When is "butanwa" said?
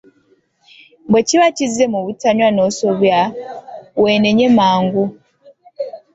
2.05-2.47